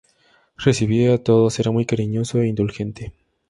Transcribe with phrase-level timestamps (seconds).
[0.57, 3.13] Recibía a todos, era muy cariñoso e indulgente.